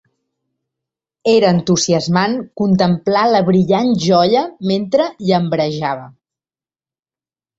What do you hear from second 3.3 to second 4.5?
la brillant joia